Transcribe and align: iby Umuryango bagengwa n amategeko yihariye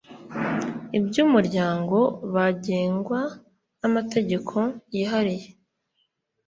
iby 0.97 1.15
Umuryango 1.25 1.97
bagengwa 2.33 3.19
n 3.79 3.81
amategeko 3.89 4.57
yihariye 4.93 5.47